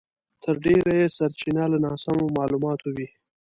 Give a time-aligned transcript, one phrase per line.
[0.43, 3.07] تر ډېره یې سرچينه له ناسمو مالوماتو وي.